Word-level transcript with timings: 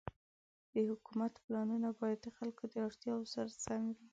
د 0.73 0.75
حکومت 0.89 1.33
پلانونه 1.45 1.89
باید 1.99 2.19
د 2.23 2.27
خلکو 2.37 2.63
د 2.73 2.75
اړتیاوو 2.87 3.31
سره 3.33 3.49
سم 3.63 3.81
وي. 3.95 4.07